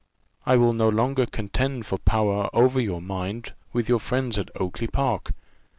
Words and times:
"I 0.47 0.57
will 0.57 0.73
no 0.73 0.89
longer 0.89 1.27
contend 1.27 1.85
for 1.85 1.99
power 1.99 2.49
over 2.53 2.79
your 2.81 3.03
mind 3.03 3.53
with 3.71 3.87
your 3.87 3.99
friends 3.99 4.35
at 4.39 4.49
Oakly 4.59 4.87
park. 4.87 5.31